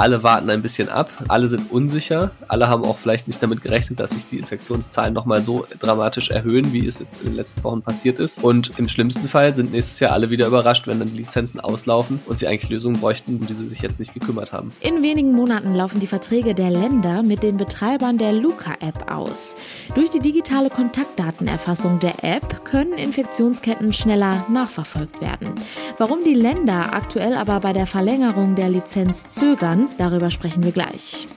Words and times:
Alle 0.00 0.22
warten 0.22 0.48
ein 0.48 0.62
bisschen 0.62 0.88
ab, 0.88 1.10
alle 1.28 1.46
sind 1.46 1.70
unsicher, 1.70 2.30
alle 2.48 2.68
haben 2.68 2.84
auch 2.84 2.96
vielleicht 2.96 3.26
nicht 3.26 3.42
damit 3.42 3.60
gerechnet, 3.60 4.00
dass 4.00 4.12
sich 4.12 4.24
die 4.24 4.38
Infektionszahlen 4.38 5.12
nochmal 5.12 5.42
so 5.42 5.66
dramatisch 5.78 6.30
erhöhen, 6.30 6.72
wie 6.72 6.86
es 6.86 7.00
jetzt 7.00 7.20
in 7.20 7.26
den 7.26 7.36
letzten 7.36 7.62
Wochen 7.64 7.82
passiert 7.82 8.18
ist. 8.18 8.42
Und 8.42 8.72
im 8.78 8.88
schlimmsten 8.88 9.28
Fall 9.28 9.54
sind 9.54 9.72
nächstes 9.72 10.00
Jahr 10.00 10.12
alle 10.12 10.30
wieder 10.30 10.46
überrascht, 10.46 10.86
wenn 10.86 11.00
dann 11.00 11.10
die 11.10 11.18
Lizenzen 11.18 11.60
auslaufen 11.60 12.18
und 12.24 12.38
sie 12.38 12.48
eigentlich 12.48 12.70
Lösungen 12.70 12.98
bräuchten, 12.98 13.36
um 13.36 13.46
die 13.46 13.52
sie 13.52 13.68
sich 13.68 13.82
jetzt 13.82 13.98
nicht 13.98 14.14
gekümmert 14.14 14.54
haben. 14.54 14.72
In 14.80 15.02
wenigen 15.02 15.32
Monaten 15.32 15.74
laufen 15.74 16.00
die 16.00 16.06
Verträge 16.06 16.54
der 16.54 16.70
Länder 16.70 17.22
mit 17.22 17.42
den 17.42 17.58
Betreibern 17.58 18.16
der 18.16 18.32
Luca-App 18.32 19.12
aus. 19.12 19.54
Durch 19.94 20.08
die 20.08 20.20
digitale 20.20 20.70
Kontaktdatenerfassung 20.70 21.98
der 21.98 22.24
App 22.24 22.64
können 22.64 22.94
Infektionsketten 22.94 23.92
schneller 23.92 24.46
nachverfolgt 24.48 25.20
werden. 25.20 25.50
Warum 25.98 26.24
die 26.24 26.32
Länder 26.32 26.94
aktuell 26.94 27.34
aber 27.34 27.60
bei 27.60 27.74
der 27.74 27.86
Verlängerung 27.86 28.54
der 28.54 28.70
Lizenz 28.70 29.28
zögern, 29.28 29.88
Darüber 29.98 30.30
sprechen 30.30 30.62
wir 30.62 30.72
gleich. 30.72 31.28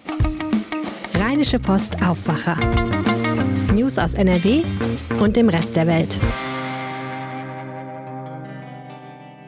Rheinische 1.15 1.59
Post 1.59 2.01
Aufwacher. 2.03 2.57
News 3.73 3.97
aus 3.97 4.13
NRW 4.13 4.63
und 5.19 5.35
dem 5.35 5.49
Rest 5.49 5.75
der 5.75 5.87
Welt. 5.87 6.17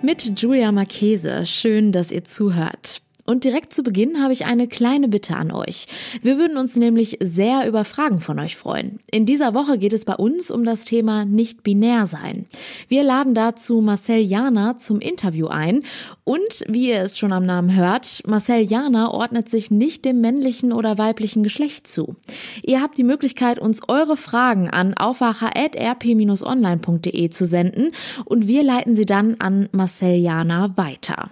Mit 0.01 0.39
Julia 0.39 0.71
Marchese. 0.71 1.45
Schön, 1.45 1.91
dass 1.91 2.11
ihr 2.11 2.23
zuhört. 2.23 3.01
Und 3.25 3.43
direkt 3.43 3.73
zu 3.73 3.81
Beginn 3.81 4.21
habe 4.21 4.33
ich 4.33 4.45
eine 4.45 4.67
kleine 4.67 5.07
Bitte 5.07 5.35
an 5.35 5.51
euch. 5.51 5.87
Wir 6.21 6.37
würden 6.37 6.57
uns 6.57 6.75
nämlich 6.75 7.17
sehr 7.21 7.67
über 7.67 7.83
Fragen 7.83 8.19
von 8.19 8.37
euch 8.39 8.55
freuen. 8.55 8.99
In 9.09 9.25
dieser 9.25 9.55
Woche 9.55 9.79
geht 9.79 9.93
es 9.93 10.05
bei 10.05 10.15
uns 10.15 10.51
um 10.51 10.63
das 10.63 10.83
Thema 10.83 11.25
nicht 11.25 11.63
binär 11.63 12.05
sein. 12.05 12.45
Wir 12.87 13.01
laden 13.01 13.33
dazu 13.33 13.81
Marcel 13.81 14.19
Jana 14.19 14.77
zum 14.77 14.99
Interview 14.99 15.47
ein 15.47 15.81
und 16.23 16.63
wie 16.67 16.89
ihr 16.89 17.01
es 17.01 17.17
schon 17.17 17.33
am 17.33 17.47
Namen 17.47 17.75
hört, 17.75 18.21
Marcel 18.27 18.61
Jana 18.61 19.11
ordnet 19.11 19.49
sich 19.49 19.71
nicht 19.71 20.05
dem 20.05 20.21
männlichen 20.21 20.71
oder 20.71 20.99
weiblichen 20.99 21.41
Geschlecht 21.41 21.87
zu. 21.87 22.15
Ihr 22.61 22.79
habt 22.81 22.99
die 22.99 23.03
Möglichkeit, 23.03 23.57
uns 23.57 23.81
eure 23.87 24.17
Fragen 24.17 24.69
an 24.69 24.93
aufwacher.rp-online.de 24.93 27.29
zu 27.31 27.45
senden 27.45 27.91
und 28.25 28.47
wir 28.47 28.61
leiten 28.61 28.95
sie 28.95 29.07
dann 29.07 29.37
an 29.39 29.67
Marcel 29.71 30.13
Jana 30.15 30.77
weiter. 30.77 31.31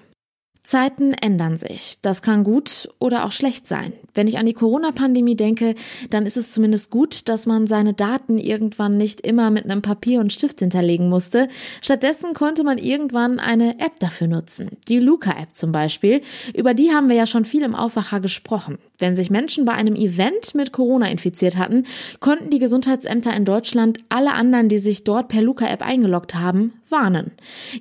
Zeiten 0.64 1.14
ändern 1.14 1.58
sich. 1.58 1.98
Das 2.02 2.22
kann 2.22 2.46
gut 2.46 2.90
oder 3.00 3.26
auch 3.26 3.34
schlecht 3.34 3.68
sein. 3.68 3.92
Wenn 4.14 4.28
ich 4.28 4.38
an 4.38 4.46
die 4.46 4.54
Corona-Pandemie 4.54 5.36
denke, 5.36 5.76
dann 6.10 6.26
ist 6.26 6.38
es 6.38 6.52
zumindest 6.52 6.90
gut, 6.90 7.28
dass 7.28 7.46
man 7.46 7.68
seine 7.68 7.94
Daten 7.94 8.38
irgendwann 8.38 8.96
nicht 8.96 9.22
immer 9.22 9.52
mit 9.52 9.66
einem 9.66 9.82
Papier 9.82 10.22
und 10.22 10.32
Stift 10.32 10.60
hinterlegen 10.60 11.10
musste. 11.10 11.50
Stattdessen 11.82 12.34
konnte 12.34 12.64
man 12.64 12.78
irgendwann 12.78 13.40
eine 13.40 13.80
App 13.80 14.00
dafür 14.00 14.28
nutzen. 14.28 14.70
Die 14.88 15.00
Luca-App 15.00 15.50
zum 15.54 15.74
Beispiel. 15.74 16.22
Über 16.56 16.74
die 16.74 16.92
haben 16.92 17.10
wir 17.10 17.16
ja 17.16 17.26
schon 17.26 17.44
viel 17.44 17.64
im 17.64 17.76
Aufwacher 17.76 18.22
gesprochen. 18.22 18.78
Wenn 19.00 19.16
sich 19.16 19.30
Menschen 19.30 19.66
bei 19.66 19.74
einem 19.74 19.96
Event 19.96 20.56
mit 20.56 20.72
Corona 20.72 21.08
infiziert 21.10 21.58
hatten, 21.58 21.86
konnten 22.22 22.50
die 22.52 22.60
Gesundheitsämter 22.60 23.36
in 23.36 23.44
Deutschland 23.44 24.00
alle 24.08 24.32
anderen, 24.32 24.70
die 24.70 24.78
sich 24.78 25.04
dort 25.04 25.28
per 25.28 25.42
Luca-App 25.42 25.82
eingeloggt 25.82 26.36
haben, 26.36 26.74
warnen. 26.90 27.32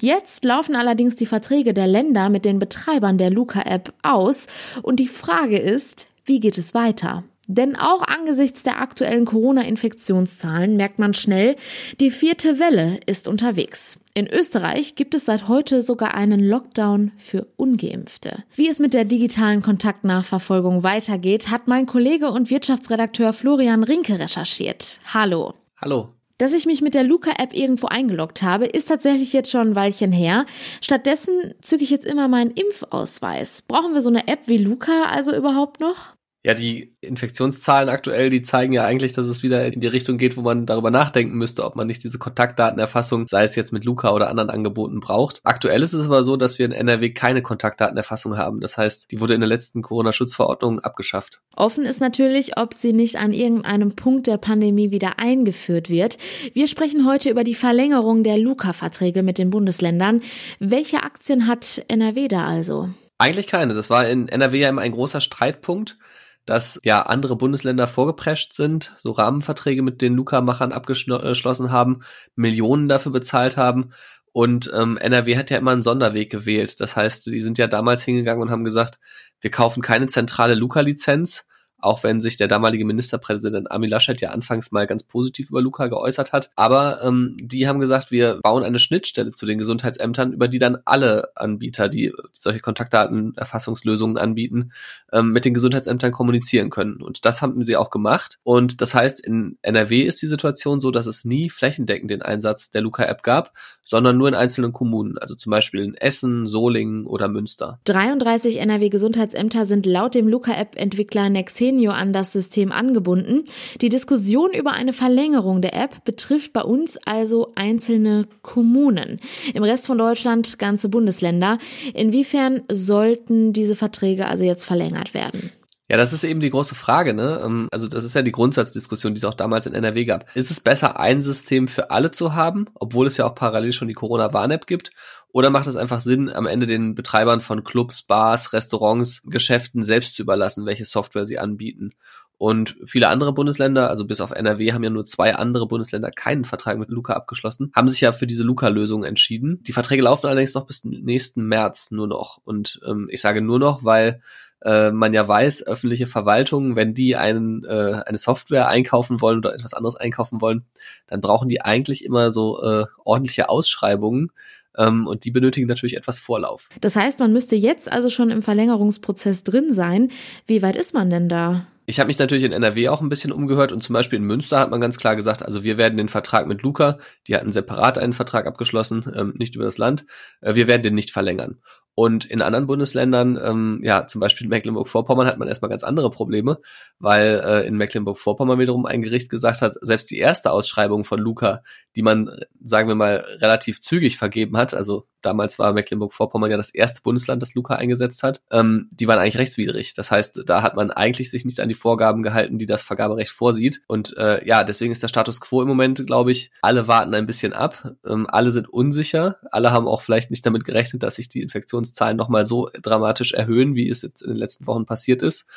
Jetzt 0.01 0.45
laufen 0.45 0.75
allerdings 0.75 1.15
die 1.15 1.27
Verträge 1.27 1.75
der 1.75 1.87
Länder 1.87 2.29
mit 2.29 2.45
den 2.45 2.59
Betreibern 2.73 3.19
der 3.19 3.29
Luca-App 3.29 3.93
aus 4.03 4.47
und 4.81 4.99
die 4.99 5.09
Frage 5.09 5.59
ist, 5.59 6.09
wie 6.25 6.41
geht 6.41 6.57
es 6.57 6.73
weiter? 6.73 7.23
Denn 7.47 7.77
auch 7.77 8.03
angesichts 8.03 8.63
der 8.63 8.81
aktuellen 8.81 9.27
Corona-Infektionszahlen 9.27 10.77
merkt 10.79 10.99
man 10.99 11.13
schnell, 11.13 11.57
die 12.01 12.11
vierte 12.11 12.59
Welle 12.59 12.99
ist 13.05 13.29
unterwegs. 13.29 13.99
In 14.15 14.27
Österreich 14.27 14.95
gibt 14.95 15.15
es 15.15 15.27
seit 15.27 15.49
heute 15.49 15.83
sogar 15.83 16.15
einen 16.15 16.41
Lockdown 16.41 17.11
für 17.19 17.47
ungeimpfte. 17.57 18.43
Wie 18.55 18.71
es 18.71 18.79
mit 18.79 18.95
der 18.95 19.05
digitalen 19.05 19.61
Kontaktnachverfolgung 19.61 20.83
weitergeht, 20.83 21.51
hat 21.51 21.69
mein 21.69 21.85
Kollege 21.85 22.31
und 22.31 22.49
Wirtschaftsredakteur 22.49 23.35
Florian 23.35 23.85
Rinke 23.85 24.19
recherchiert. 24.19 24.99
Hallo. 25.13 25.53
Hallo. 25.79 26.09
Dass 26.43 26.53
ich 26.53 26.67
mich 26.67 26.83
mit 26.83 26.95
der 26.95 27.05
Luca-App 27.05 27.55
irgendwo 27.55 27.87
eingeloggt 27.87 28.43
habe, 28.43 28.67
ist 28.67 28.89
tatsächlich 28.89 29.33
jetzt 29.33 29.49
schon 29.49 29.69
ein 29.69 29.75
Weilchen 29.77 30.11
her. 30.11 30.45
Stattdessen 30.81 31.55
zücke 31.61 31.85
ich 31.85 31.91
jetzt 31.91 32.05
immer 32.05 32.27
meinen 32.27 32.51
Impfausweis. 32.51 33.63
Brauchen 33.63 33.95
wir 33.95 34.01
so 34.01 34.09
eine 34.09 34.27
App 34.27 34.49
wie 34.49 34.59
Luca 34.59 35.05
also 35.05 35.33
überhaupt 35.37 35.79
noch? 35.79 36.17
Ja, 36.45 36.55
die 36.55 36.97
Infektionszahlen 37.01 37.89
aktuell, 37.89 38.29
die 38.29 38.43
zeigen 38.43 38.73
ja 38.73 38.85
eigentlich, 38.85 39.13
dass 39.13 39.27
es 39.27 39.45
wieder 39.45 39.73
in 39.73 39.79
die 39.79 39.87
Richtung 39.87 40.19
geht, 40.19 40.37
wo 40.37 40.41
man 40.41 40.67
darüber 40.67 40.91
nachdenken 40.91 41.39
müsste, 41.39 41.65
ob 41.65 41.77
man 41.77 41.87
nicht 41.87 42.03
diese 42.03 42.19
Kontaktdatenerfassung, 42.19 43.29
sei 43.29 43.45
es 43.45 43.55
jetzt 43.55 43.73
mit 43.73 43.85
Luca 43.85 44.11
oder 44.11 44.29
anderen 44.29 44.51
Angeboten, 44.51 44.99
braucht. 44.99 45.41
Aktuell 45.45 45.85
ist 45.85 45.93
es 45.93 46.07
aber 46.07 46.25
so, 46.25 46.37
dass 46.37 46.59
wir 46.59 46.67
in 46.67 46.73
NRW 46.73 47.11
keine 47.11 47.43
Kontaktdatenerfassung 47.43 48.37
haben. 48.37 48.59
Das 48.59 48.77
heißt, 48.77 49.13
die 49.13 49.21
wurde 49.21 49.35
in 49.35 49.41
der 49.41 49.49
letzten 49.49 49.83
Corona-Schutzverordnung 49.83 50.81
abgeschafft. 50.81 51.43
Offen 51.55 51.85
ist 51.85 52.01
natürlich, 52.01 52.59
ob 52.59 52.75
sie 52.75 52.93
nicht 52.93 53.19
an 53.19 53.33
irgendeinem 53.33 53.95
Punkt 53.95 54.27
der 54.27 54.39
Pandemie 54.39 54.91
wieder 54.91 55.21
eingeführt 55.21 55.91
wird. 55.91 56.19
Wir 56.55 56.67
sprechen 56.67 57.07
heute 57.07 57.31
über 57.31 57.45
die 57.45 57.55
Verlängerung 57.55 58.25
der 58.25 58.39
Luca-Verträge 58.39 59.23
mit 59.23 59.39
den 59.39 59.51
Bundesländern. 59.51 60.23
Welche 60.59 61.05
Aktien 61.05 61.47
hat 61.47 61.85
NRW 61.87 62.27
da 62.27 62.47
also? 62.47 62.89
Eigentlich 63.19 63.47
keine. 63.47 63.75
Das 63.75 63.91
war 63.91 64.09
in 64.09 64.27
NRW 64.27 64.59
ja 64.59 64.69
immer 64.69 64.83
ein 64.83 64.91
großer 64.91 65.21
Streitpunkt 65.21 65.97
dass 66.45 66.81
ja 66.85 67.03
andere 67.03 67.37
Bundesländer 67.37 67.87
vorgeprescht 67.87 68.55
sind, 68.55 68.95
so 68.97 69.13
Rahmenverträge 69.13 69.83
mit 69.83 70.01
den 70.01 70.15
Luca-Machern 70.15 70.73
abgeschlossen 70.73 71.71
haben, 71.71 72.01
Millionen 72.35 72.89
dafür 72.89 73.13
bezahlt 73.13 73.57
haben. 73.57 73.91
Und 74.33 74.71
ähm, 74.75 74.97
NRW 74.97 75.37
hat 75.37 75.51
ja 75.51 75.59
immer 75.59 75.73
einen 75.73 75.83
Sonderweg 75.83 76.31
gewählt. 76.31 76.81
Das 76.81 76.97
heißt, 76.97 77.27
die 77.27 77.41
sind 77.41 77.59
ja 77.59 77.67
damals 77.67 78.03
hingegangen 78.03 78.43
und 78.43 78.51
haben 78.51 78.65
gesagt, 78.65 78.99
wir 79.41 79.51
kaufen 79.51 79.83
keine 79.83 80.07
zentrale 80.07 80.55
Luca-Lizenz, 80.55 81.47
auch 81.83 82.05
wenn 82.05 82.21
sich 82.21 82.37
der 82.37 82.49
damalige 82.49 82.85
Ministerpräsident 82.85 83.71
Armin 83.71 83.91
Laschet 83.91 84.21
ja 84.21 84.31
anfangs 84.31 84.73
mal 84.73 84.87
ganz 84.87 85.03
positiv 85.03 85.51
über 85.51 85.61
Luca 85.61 85.89
geäußert 85.89 86.33
hat. 86.33 86.51
Aber 86.57 87.03
ähm, 87.03 87.37
die 87.41 87.67
haben 87.67 87.81
gesagt, 87.81 88.11
wir 88.11 88.39
bauen 88.43 88.63
eine 88.63 88.79
Schnittstelle 88.79 89.33
zu 89.33 89.47
den 89.47 89.59
Gesundheitsämtern, 89.59 90.33
über 90.33 90.49
die 90.49 90.59
dann 90.59 90.79
alle 90.85 91.31
Anbieter, 91.35 91.89
die 91.89 92.13
solche 92.33 92.61
Kontaktdatenerfassungslösungen 92.61 94.17
anbieten, 94.17 94.73
ähm, 95.13 95.33
mit 95.33 95.45
den 95.45 95.55
Gesundheitsämtern 95.55 96.13
kommunizieren 96.13 96.71
können. 96.71 97.03
Und 97.03 97.25
das 97.25 97.43
haben 97.43 97.63
sie 97.65 97.77
auch 97.77 97.91
gemacht. 97.91 98.39
Und 98.45 98.81
das 98.81 98.95
heißt, 98.95 99.25
in 99.25 99.59
NRW 99.63 100.03
ist 100.03 100.23
die 100.23 100.29
Situation 100.29 100.81
so, 100.81 100.91
dass 100.91 101.07
es 101.07 101.25
nie 101.25 101.51
flächendeckend 101.51 102.11
den 102.11 102.23
Einsatz 102.23 102.71
der 102.71 102.83
Luca-App 102.83 103.23
gab, 103.23 103.53
sondern 103.85 104.17
nur 104.17 104.29
in 104.29 104.35
einzelnen 104.35 104.73
Kommunen, 104.73 105.19
also 105.19 105.35
zum 105.35 105.51
Beispiel 105.51 105.83
in 105.83 105.95
Essen, 105.95 106.47
Solingen 106.47 107.07
oder 107.07 107.29
Münster. 107.29 107.81
33 107.85 108.59
NRW-Gesundheitsämter 108.59 109.67
sind 109.67 109.85
laut 109.85 110.15
dem 110.15 110.29
Luca-App-Entwickler 110.29 111.29
Nexen 111.29 111.72
Ingenio 111.73 111.93
an 111.93 112.13
das 112.13 112.33
System 112.33 112.71
angebunden. 112.71 113.45
Die 113.81 113.89
Diskussion 113.89 114.53
über 114.53 114.73
eine 114.73 114.93
Verlängerung 114.93 115.63
der 115.63 115.75
App 115.75 116.05
betrifft 116.05 116.53
bei 116.53 116.63
uns 116.63 116.99
also 117.07 117.53
einzelne 117.55 118.27
Kommunen. 118.43 119.19
Im 119.55 119.63
Rest 119.63 119.87
von 119.87 119.97
Deutschland 119.97 120.59
ganze 120.59 120.89
Bundesländer. 120.89 121.59
Inwiefern 121.95 122.63
sollten 122.71 123.53
diese 123.53 123.75
Verträge 123.75 124.27
also 124.27 124.45
jetzt 124.45 124.65
verlängert 124.65 125.15
werden? 125.15 125.51
Ja, 125.89 125.97
das 125.97 126.13
ist 126.13 126.25
eben 126.25 126.41
die 126.41 126.51
große 126.51 126.75
Frage, 126.75 127.13
ne? 127.13 127.43
Ähm, 127.45 127.69
also 127.71 127.89
das 127.89 128.05
ist 128.05 128.15
ja 128.15 128.23
die 128.23 128.33
Grundsatzdiskussion, 128.33 129.15
die 129.15 129.19
es 129.19 129.25
auch 129.25 129.35
damals 129.35 129.67
in 129.67 129.75
NRW 129.75 130.05
gab. 130.05 130.25
Ist 130.35 130.51
es 130.51 130.61
besser, 130.61 130.99
ein 130.99 131.23
System 131.23 131.69
für 131.69 131.91
alle 131.91 132.11
zu 132.11 132.35
haben, 132.35 132.67
obwohl 132.75 133.07
es 133.07 133.17
ja 133.17 133.27
auch 133.27 133.35
parallel 133.35 133.73
schon 133.73 133.89
die 133.89 133.95
Corona-Warn-App 133.95 134.67
gibt? 134.67 134.91
Oder 135.33 135.49
macht 135.51 135.67
es 135.67 135.77
einfach 135.77 136.01
Sinn, 136.01 136.29
am 136.29 136.47
Ende 136.47 136.67
den 136.67 136.95
Betreibern 136.95 137.41
von 137.41 137.65
Clubs, 137.65 138.03
Bars, 138.03 138.53
Restaurants, 138.53 139.23
Geschäften 139.25 139.83
selbst 139.83 140.15
zu 140.15 140.23
überlassen, 140.23 140.67
welche 140.67 140.85
Software 140.85 141.25
sie 141.25 141.39
anbieten? 141.39 141.95
Und 142.37 142.77
viele 142.87 143.09
andere 143.09 143.33
Bundesländer, 143.33 143.89
also 143.89 144.05
bis 144.05 144.21
auf 144.21 144.33
NRW, 144.33 144.73
haben 144.73 144.83
ja 144.83 144.91
nur 144.91 145.05
zwei 145.05 145.37
andere 145.37 145.69
Bundesländer 145.69 146.11
keinen 146.11 146.45
Vertrag 146.45 146.77
mit 146.77 146.91
Luca 146.91 147.13
abgeschlossen, 147.13 147.71
haben 147.75 147.87
sich 147.89 148.01
ja 148.01 148.11
für 148.11 148.27
diese 148.27 148.43
Luca-Lösung 148.43 149.05
entschieden. 149.05 149.63
Die 149.63 149.73
Verträge 149.73 150.03
laufen 150.03 150.27
allerdings 150.27 150.53
noch 150.53 150.67
bis 150.67 150.83
nächsten 150.83 151.47
März 151.47 151.93
nur 151.93 152.09
noch. 152.09 152.41
Und 152.45 152.81
ähm, 152.85 153.09
ich 153.13 153.21
sage 153.21 153.43
nur 153.43 153.61
noch, 153.61 153.85
weil 153.85 154.21
äh, 154.63 154.91
man 154.91 155.15
ja 155.15 155.27
weiß, 155.27 155.67
öffentliche 155.67 156.09
Verwaltungen, 156.09 156.75
wenn 156.75 156.95
die 156.95 157.17
einen, 157.17 157.65
äh, 157.65 158.03
eine 158.05 158.19
Software 158.19 158.69
einkaufen 158.69 159.21
wollen 159.21 159.39
oder 159.39 159.55
etwas 159.55 159.73
anderes 159.73 159.97
einkaufen 159.97 160.41
wollen, 160.41 160.65
dann 161.07 161.21
brauchen 161.21 161.49
die 161.49 161.63
eigentlich 161.63 162.05
immer 162.05 162.33
so 162.33 162.61
äh, 162.63 162.87
ordentliche 163.05 163.49
Ausschreibungen 163.51 164.33
Ähm, 164.77 165.07
und 165.07 165.25
die 165.25 165.31
benötigen 165.31 165.67
natürlich 165.67 165.97
etwas 165.97 166.19
Vorlauf. 166.19 166.69
Das 166.81 166.97
heißt, 166.97 167.19
man 167.19 167.33
müsste 167.33 167.57
jetzt 167.57 167.91
also 167.91 168.11
schon 168.11 168.31
im 168.31 168.43
Verlängerungsprozess 168.43 169.45
drin 169.45 169.73
sein. 169.73 170.11
Wie 170.47 170.63
weit 170.63 170.77
ist 170.77 170.95
man 170.95 171.11
denn 171.11 171.29
da? 171.29 171.67
Ich 171.85 171.99
habe 171.99 172.07
mich 172.07 172.19
natürlich 172.19 172.45
in 172.45 172.53
NRW 172.53 172.89
auch 172.89 173.01
ein 173.01 173.09
bisschen 173.09 173.33
umgehört 173.33 173.73
und 173.73 173.83
zum 173.83 173.95
Beispiel 173.95 174.21
in 174.21 174.25
Münster 174.25 174.61
hat 174.61 174.71
man 174.71 174.81
ganz 174.81 174.99
klar 174.99 175.17
gesagt, 175.17 175.45
also 175.45 175.65
wir 175.65 175.79
werden 175.79 175.97
den 175.97 176.09
Vertrag 176.09 176.47
mit 176.47 176.63
Luca, 176.63 176.99
die 177.27 177.35
hatten 177.35 177.51
separat 177.51 177.99
einen 177.99 178.13
Vertrag 178.13 178.47
abgeschlossen, 178.47 179.13
ähm, 179.17 179.35
nicht 179.37 179.57
über 179.57 179.65
das 179.65 179.79
Land, 179.79 180.05
äh, 180.43 180.55
wir 180.55 180.69
werden 180.69 180.83
den 180.83 180.95
nicht 180.95 181.11
verlängern. 181.11 181.61
Und 181.95 182.25
in 182.25 182.41
anderen 182.41 182.69
Bundesländern, 182.69 183.39
ähm, 183.43 183.81
ja, 183.83 184.07
zum 184.07 184.21
Beispiel 184.21 184.45
in 184.45 184.51
Mecklenburg-Vorpommern 184.51 185.27
hat 185.27 185.39
man 185.39 185.49
erstmal 185.49 185.71
ganz 185.71 185.83
andere 185.83 186.11
Probleme, 186.11 186.59
weil 187.01 187.43
äh, 187.45 187.67
in 187.67 187.77
Mecklenburg-Vorpommern 187.77 188.59
wiederum 188.61 188.87
ein 188.87 189.03
Gericht 189.03 189.29
gesagt 189.29 189.61
hat, 189.61 189.75
selbst 189.81 190.11
die 190.11 190.19
erste 190.19 190.53
Ausschreibung 190.53 191.05
von 191.05 191.19
Luca, 191.19 191.63
die 191.97 192.03
man, 192.03 192.31
sagen 192.65 192.89
wir 192.89 192.95
mal, 192.95 193.25
relativ 193.41 193.81
zügig 193.81 194.17
vergeben 194.17 194.57
hat, 194.57 194.73
also 194.73 195.07
damals 195.23 195.59
war 195.59 195.73
Mecklenburg-Vorpommern 195.73 196.51
ja 196.51 196.57
das 196.57 196.71
erste 196.71 197.03
Bundesland, 197.03 197.43
das 197.43 197.55
Luca 197.55 197.75
eingesetzt 197.77 198.23
hat, 198.23 198.43
ähm, 198.51 198.89
die 198.93 199.09
waren 199.09 199.19
eigentlich 199.19 199.39
rechtswidrig. 199.39 199.95
Das 199.95 200.11
heißt, 200.11 200.43
da 200.47 200.63
hat 200.63 200.77
man 200.77 200.91
eigentlich 200.91 201.31
sich 201.31 201.45
nicht 201.45 201.61
an 201.61 201.69
die 201.69 201.75
Vorgaben 201.75 202.23
gehalten, 202.23 202.59
die 202.59 202.67
das 202.67 202.83
Vergaberecht 202.83 203.31
vorsieht. 203.31 203.83
Und 203.87 204.17
äh, 204.17 204.47
ja, 204.47 204.65
deswegen 204.65 204.93
ist 204.93 205.03
der 205.03 205.09
Status 205.09 205.41
quo 205.41 205.63
im 205.63 205.69
Moment, 205.69 206.07
glaube 206.07 206.33
ich, 206.33 206.51
alle 206.61 206.87
warten 206.87 207.15
ein 207.15 207.27
bisschen 207.27 207.53
ab, 207.53 207.95
ähm, 208.07 208.27
alle 208.29 208.51
sind 208.51 208.69
unsicher, 208.69 209.39
alle 209.51 209.73
haben 209.73 209.89
auch 209.89 210.03
vielleicht 210.03 210.31
nicht 210.31 210.45
damit 210.45 210.65
gerechnet, 210.65 211.03
dass 211.03 211.17
sich 211.17 211.29
die 211.29 211.41
Infektion 211.41 211.63
Infektionszahlen 211.63 212.17
nochmal 212.17 212.45
so 212.45 212.69
dramatisch 212.81 213.33
erhöhen, 213.33 213.75
wie 213.75 213.89
es 213.89 214.03
jetzt 214.03 214.23
in 214.23 214.31
den 214.31 214.39
letzten 214.39 214.67
Wochen 214.67 214.87
passiert 214.87 215.23
ist. 215.23 215.49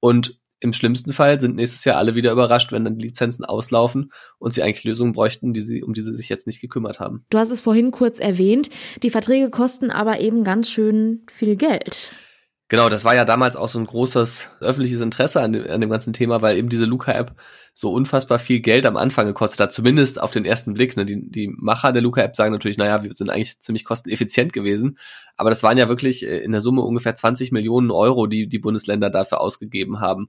Und 0.00 0.38
im 0.60 0.72
schlimmsten 0.72 1.12
Fall 1.12 1.38
sind 1.40 1.56
nächstes 1.56 1.84
Jahr 1.84 1.96
alle 1.96 2.14
wieder 2.14 2.32
überrascht, 2.32 2.72
wenn 2.72 2.84
dann 2.84 2.98
die 2.98 3.06
Lizenzen 3.06 3.44
auslaufen 3.44 4.10
und 4.38 4.52
sie 4.52 4.62
eigentlich 4.62 4.84
Lösungen 4.84 5.12
bräuchten, 5.12 5.52
die 5.52 5.60
sie, 5.60 5.82
um 5.82 5.92
die 5.92 6.00
sie 6.00 6.14
sich 6.14 6.28
jetzt 6.28 6.46
nicht 6.46 6.60
gekümmert 6.60 6.98
haben. 7.00 7.24
Du 7.30 7.38
hast 7.38 7.50
es 7.50 7.60
vorhin 7.60 7.90
kurz 7.90 8.18
erwähnt. 8.18 8.70
Die 9.02 9.10
Verträge 9.10 9.50
kosten 9.50 9.90
aber 9.90 10.20
eben 10.20 10.44
ganz 10.44 10.70
schön 10.70 11.24
viel 11.30 11.56
Geld. 11.56 12.12
Genau, 12.68 12.88
das 12.88 13.04
war 13.04 13.14
ja 13.14 13.24
damals 13.24 13.54
auch 13.54 13.68
so 13.68 13.78
ein 13.78 13.86
großes 13.86 14.50
öffentliches 14.60 15.00
Interesse 15.00 15.40
an 15.40 15.52
dem, 15.52 15.70
an 15.70 15.80
dem 15.80 15.88
ganzen 15.88 16.12
Thema, 16.12 16.42
weil 16.42 16.56
eben 16.56 16.68
diese 16.68 16.84
Luca-App 16.84 17.32
so 17.74 17.92
unfassbar 17.92 18.40
viel 18.40 18.58
Geld 18.58 18.86
am 18.86 18.96
Anfang 18.96 19.26
gekostet 19.26 19.60
hat, 19.60 19.72
zumindest 19.72 20.20
auf 20.20 20.32
den 20.32 20.44
ersten 20.44 20.74
Blick. 20.74 20.96
Ne? 20.96 21.04
Die, 21.04 21.30
die 21.30 21.46
Macher 21.46 21.92
der 21.92 22.02
Luca-App 22.02 22.34
sagen 22.34 22.52
natürlich, 22.52 22.76
naja, 22.76 23.04
wir 23.04 23.12
sind 23.12 23.30
eigentlich 23.30 23.60
ziemlich 23.60 23.84
kosteneffizient 23.84 24.52
gewesen, 24.52 24.98
aber 25.36 25.50
das 25.50 25.62
waren 25.62 25.78
ja 25.78 25.88
wirklich 25.88 26.26
äh, 26.26 26.38
in 26.38 26.50
der 26.50 26.60
Summe 26.60 26.82
ungefähr 26.82 27.14
20 27.14 27.52
Millionen 27.52 27.92
Euro, 27.92 28.26
die 28.26 28.48
die 28.48 28.58
Bundesländer 28.58 29.10
dafür 29.10 29.40
ausgegeben 29.40 30.00
haben. 30.00 30.28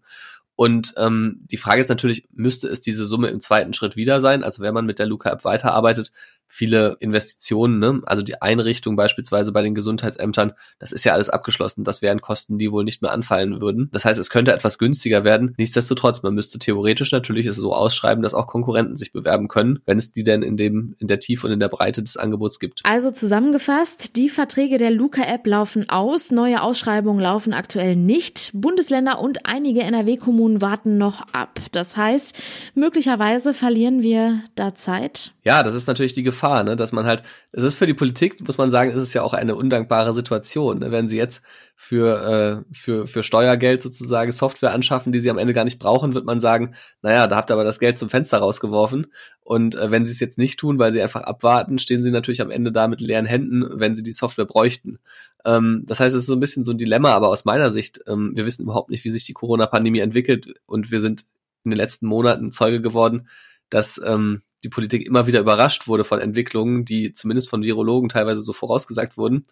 Und 0.56 0.94
ähm, 0.98 1.40
die 1.52 1.58
Frage 1.58 1.82
ist 1.82 1.90
natürlich, 1.90 2.28
müsste 2.34 2.68
es 2.68 2.82
diese 2.82 3.06
Summe 3.06 3.30
im 3.30 3.40
zweiten 3.40 3.74
Schritt 3.74 3.96
wieder 3.96 4.22
sein? 4.22 4.44
Also 4.44 4.62
wenn 4.62 4.74
man 4.74 4.86
mit 4.88 5.00
der 5.00 5.06
Luca-App 5.06 5.44
weiterarbeitet, 5.44 6.12
viele 6.48 6.98
Investitionen, 7.00 7.80
ne? 7.80 8.02
also 8.06 8.22
die 8.24 8.42
Einrichtung 8.42 8.96
beispielsweise 8.96 9.52
bei 9.52 9.62
den 9.62 9.76
Gesundheitsämtern, 9.76 10.54
das 10.80 10.92
ist 10.92 11.04
ja 11.06 11.14
alles 11.14 11.30
abgeschlossen. 11.30 11.84
Das 11.84 12.02
wären 12.02 12.22
Kosten, 12.22 12.58
die 12.58 12.72
wohl 12.72 12.84
nicht 12.84 13.02
mehr 13.02 13.12
anfallen 13.12 13.62
würden. 13.62 13.90
Das 13.92 14.06
heißt, 14.06 14.20
es 14.20 14.30
könnte 14.30 14.54
etwas 14.54 14.78
günstiger 14.78 15.24
werden. 15.24 15.54
Nichtsdestotrotz, 15.58 16.24
man 16.24 16.34
müsste 16.34 16.58
theoretisch 16.60 17.12
natürlich 17.12 17.46
es 17.46 17.58
so 17.58 17.74
ausschreiben, 17.74 18.24
dass 18.24 18.34
auch 18.34 18.48
Konkurrenten 18.48 18.96
sich 18.96 19.12
bewerben 19.12 19.48
können, 19.48 19.80
wenn 19.86 19.98
es 19.98 20.14
die 20.14 20.24
denn 20.24 20.42
in 20.42 20.58
dem 20.58 20.96
in 21.00 21.08
der 21.08 21.20
Tiefe 21.20 21.48
und 21.48 21.54
in 21.54 21.60
der 21.60 21.68
Breite 21.68 22.02
des 22.02 22.18
Angebots 22.18 22.60
gibt. 22.60 22.82
Also 22.84 23.12
zusammengefasst, 23.12 24.16
die 24.16 24.30
Verträge 24.30 24.78
der 24.78 24.92
Luca-App 24.92 25.46
laufen 25.46 25.90
aus, 25.90 26.32
neue 26.32 26.62
Ausschreibungen 26.62 27.22
laufen 27.22 27.54
aktuell 27.54 27.96
nicht. 27.96 28.52
Bundesländer 28.54 29.20
und 29.20 29.46
einige 29.46 29.82
NRW-Kommunen 29.82 30.62
warten 30.62 30.98
noch 30.98 31.22
ab. 31.34 31.60
Das 31.72 31.98
heißt, 31.98 32.36
möglicherweise 32.74 33.54
verlieren 33.54 34.02
wir 34.02 34.42
da 34.56 34.74
Zeit. 34.74 35.34
Ja, 35.44 35.64
das 35.64 35.76
ist 35.76 35.88
natürlich 35.88 36.14
die 36.14 36.24
Gefahr 36.24 36.37
Gefahr, 36.38 36.64
ne? 36.64 36.76
dass 36.76 36.92
man 36.92 37.06
halt, 37.06 37.24
es 37.52 37.64
ist 37.64 37.76
für 37.76 37.88
die 37.88 37.96
Politik, 37.96 38.40
muss 38.46 38.60
man 38.60 38.70
sagen, 38.70 38.92
ist 38.92 39.02
es 39.02 39.14
ja 39.14 39.24
auch 39.24 39.34
eine 39.34 39.56
undankbare 39.56 40.14
Situation. 40.14 40.80
Ne? 40.80 40.92
Wenn 40.92 41.08
sie 41.08 41.18
jetzt 41.18 41.44
für, 41.76 42.64
äh, 42.70 42.74
für, 42.76 43.08
für 43.08 43.24
Steuergeld 43.24 43.82
sozusagen 43.82 44.32
Software 44.32 44.74
anschaffen, 44.74 45.12
die 45.12 45.20
sie 45.20 45.32
am 45.32 45.40
Ende 45.40 45.54
gar 45.54 45.64
nicht 45.64 45.80
brauchen, 45.80 46.14
wird 46.14 46.26
man 46.26 46.40
sagen, 46.40 46.76
naja, 47.02 47.26
da 47.26 47.36
habt 47.36 47.50
ihr 47.50 47.56
aber 47.56 47.64
das 47.64 47.80
Geld 47.80 47.98
zum 47.98 48.10
Fenster 48.10 48.38
rausgeworfen. 48.38 49.08
Und 49.42 49.76
äh, 49.76 49.90
wenn 49.90 50.06
sie 50.06 50.12
es 50.12 50.20
jetzt 50.20 50.38
nicht 50.38 50.60
tun, 50.60 50.78
weil 50.78 50.92
sie 50.92 51.02
einfach 51.02 51.22
abwarten, 51.22 51.80
stehen 51.80 52.04
sie 52.04 52.12
natürlich 52.12 52.42
am 52.42 52.52
Ende 52.52 52.72
da 52.72 52.88
mit 52.88 53.02
leeren 53.02 53.26
Händen, 53.26 53.66
wenn 53.80 53.96
sie 53.96 54.04
die 54.04 54.12
Software 54.12 54.46
bräuchten. 54.46 55.00
Ähm, 55.44 55.84
das 55.88 56.00
heißt, 56.00 56.16
es 56.16 56.24
ist 56.24 56.28
so 56.28 56.36
ein 56.36 56.40
bisschen 56.40 56.64
so 56.64 56.72
ein 56.72 56.78
Dilemma, 56.78 57.14
aber 57.14 57.30
aus 57.30 57.46
meiner 57.46 57.72
Sicht, 57.72 58.02
ähm, 58.06 58.34
wir 58.36 58.46
wissen 58.46 58.64
überhaupt 58.64 58.92
nicht, 58.92 59.04
wie 59.04 59.10
sich 59.10 59.26
die 59.26 59.34
Corona-Pandemie 59.34 60.00
entwickelt 60.00 60.54
und 60.68 60.92
wir 60.92 61.02
sind 61.02 61.26
in 61.64 61.72
den 61.72 61.78
letzten 61.78 62.06
Monaten 62.06 62.52
Zeuge 62.52 62.82
geworden, 62.82 63.28
dass 63.70 64.00
ähm, 64.06 64.42
die 64.68 64.70
Politik 64.70 65.08
immer 65.08 65.28
wieder 65.28 65.40
überrascht 65.40 65.88
wurde 65.88 66.04
von 66.04 66.20
Entwicklungen, 66.20 66.84
die 66.84 67.14
zumindest 67.14 67.50
von 67.50 67.64
Virologen 67.64 68.10
teilweise 68.10 68.42
so 68.42 68.52
vorausgesagt 68.52 69.18
wurden. 69.18 69.46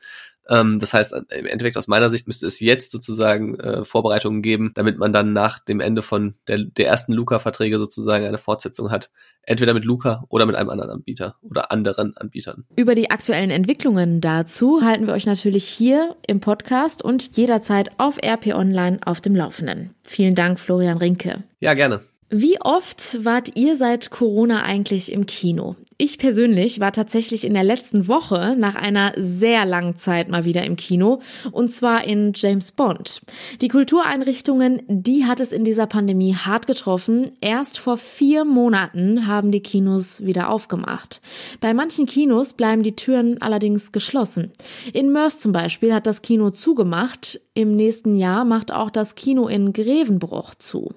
Ähm, 0.49 0.77
das 0.79 0.93
heißt, 0.93 1.13
im 1.13 1.45
Endeffekt 1.45 1.77
aus 1.77 1.87
meiner 1.87 2.09
Sicht 2.09 2.27
müsste 2.27 2.45
es 2.47 2.59
jetzt 2.59 2.91
sozusagen 2.91 3.57
äh, 3.57 3.85
Vorbereitungen 3.85 4.41
geben, 4.41 4.71
damit 4.75 4.97
man 4.97 5.13
dann 5.13 5.31
nach 5.31 5.59
dem 5.59 5.79
Ende 5.79 6.01
von 6.01 6.35
der, 6.49 6.57
der 6.57 6.87
ersten 6.87 7.13
Luca-Verträge 7.13 7.79
sozusagen 7.79 8.25
eine 8.25 8.37
Fortsetzung 8.37 8.91
hat. 8.91 9.09
Entweder 9.43 9.73
mit 9.73 9.85
Luca 9.85 10.25
oder 10.27 10.45
mit 10.45 10.57
einem 10.57 10.69
anderen 10.69 10.91
Anbieter 10.91 11.35
oder 11.41 11.71
anderen 11.71 12.17
Anbietern. 12.17 12.65
Über 12.75 12.93
die 12.93 13.09
aktuellen 13.09 13.51
Entwicklungen 13.51 14.19
dazu 14.19 14.81
halten 14.81 15.07
wir 15.07 15.13
euch 15.13 15.25
natürlich 15.25 15.65
hier 15.65 16.17
im 16.27 16.41
Podcast 16.41 17.03
und 17.03 17.37
jederzeit 17.37 17.91
auf 17.97 18.17
RP 18.21 18.47
Online 18.53 18.99
auf 19.05 19.21
dem 19.21 19.35
Laufenden. 19.35 19.95
Vielen 20.03 20.35
Dank, 20.35 20.59
Florian 20.59 20.97
Rinke. 20.97 21.43
Ja, 21.61 21.73
gerne. 21.73 22.01
Wie 22.29 22.59
oft 22.59 23.23
wart 23.23 23.55
ihr 23.55 23.75
seit 23.75 24.09
Corona 24.09 24.63
eigentlich 24.63 25.11
im 25.11 25.25
Kino? 25.25 25.75
Ich 25.97 26.17
persönlich 26.17 26.81
war 26.81 26.91
tatsächlich 26.91 27.45
in 27.45 27.53
der 27.53 27.63
letzten 27.63 28.09
Woche 28.09 28.57
nach 28.57 28.75
einer 28.75 29.13
sehr 29.15 29.65
langen 29.65 29.95
Zeit 29.95 30.27
mal 30.27 30.43
wieder 30.43 30.65
im 30.65 30.75
Kino 30.75 31.21
und 31.53 31.71
zwar 31.71 32.03
in 32.03 32.33
James 32.35 32.73
Bond. 32.73 33.21
Die 33.61 33.69
Kultureinrichtungen, 33.69 34.81
die 34.89 35.23
hat 35.23 35.39
es 35.39 35.53
in 35.53 35.63
dieser 35.63 35.87
Pandemie 35.87 36.35
hart 36.35 36.67
getroffen. 36.67 37.29
Erst 37.39 37.79
vor 37.79 37.95
vier 37.95 38.43
Monaten 38.43 39.25
haben 39.25 39.51
die 39.51 39.61
Kinos 39.61 40.25
wieder 40.25 40.49
aufgemacht. 40.49 41.21
Bei 41.61 41.73
manchen 41.73 42.07
Kinos 42.07 42.51
bleiben 42.55 42.83
die 42.83 42.97
Türen 42.97 43.41
allerdings 43.41 43.93
geschlossen. 43.93 44.51
In 44.91 45.13
Mörs 45.13 45.39
zum 45.39 45.53
Beispiel 45.53 45.93
hat 45.93 46.07
das 46.07 46.21
Kino 46.21 46.49
zugemacht. 46.49 47.39
Im 47.53 47.73
nächsten 47.77 48.17
Jahr 48.17 48.43
macht 48.43 48.73
auch 48.73 48.89
das 48.89 49.15
Kino 49.15 49.47
in 49.47 49.71
Grevenbruch 49.71 50.55
zu. 50.55 50.93